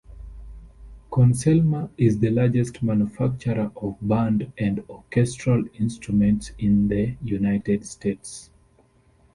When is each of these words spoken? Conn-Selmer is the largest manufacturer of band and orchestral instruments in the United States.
Conn-Selmer 1.11 1.91
is 1.95 2.17
the 2.17 2.31
largest 2.31 2.81
manufacturer 2.81 3.71
of 3.77 3.97
band 4.01 4.51
and 4.57 4.83
orchestral 4.89 5.63
instruments 5.77 6.53
in 6.57 6.87
the 6.87 7.15
United 7.21 7.85
States. 7.85 8.49